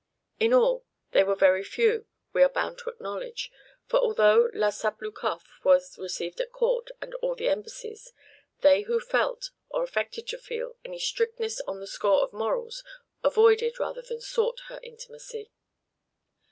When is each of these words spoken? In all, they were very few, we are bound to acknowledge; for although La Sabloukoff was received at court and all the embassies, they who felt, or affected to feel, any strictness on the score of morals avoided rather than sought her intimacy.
In 0.39 0.51
all, 0.51 0.87
they 1.11 1.23
were 1.23 1.35
very 1.35 1.63
few, 1.63 2.07
we 2.33 2.41
are 2.41 2.49
bound 2.49 2.79
to 2.79 2.89
acknowledge; 2.89 3.51
for 3.85 3.99
although 3.99 4.49
La 4.51 4.69
Sabloukoff 4.69 5.43
was 5.63 5.95
received 5.99 6.41
at 6.41 6.51
court 6.51 6.89
and 7.01 7.13
all 7.21 7.35
the 7.35 7.47
embassies, 7.49 8.11
they 8.61 8.81
who 8.81 8.99
felt, 8.99 9.51
or 9.69 9.83
affected 9.83 10.27
to 10.29 10.39
feel, 10.39 10.75
any 10.83 10.97
strictness 10.97 11.61
on 11.67 11.79
the 11.79 11.85
score 11.85 12.23
of 12.23 12.33
morals 12.33 12.83
avoided 13.23 13.79
rather 13.79 14.01
than 14.01 14.21
sought 14.21 14.61
her 14.69 14.79
intimacy. 14.81 15.51